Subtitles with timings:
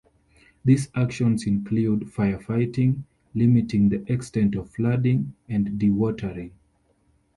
[0.65, 3.03] These actions include firefighting,
[3.35, 6.53] limiting the extent of flooding, and dewatering.